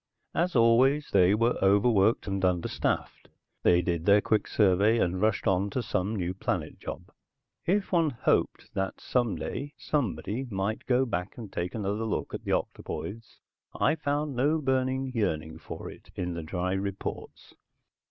[0.33, 3.29] As always, they were overworked and understaffed,
[3.61, 7.11] they did their quick survey and rushed on to some new planet job.
[7.67, 12.51] If one hoped that someday somebody might go back and take another look at the
[12.51, 13.41] octopoids
[13.79, 17.53] I found no burning yearning for it in the dry reports.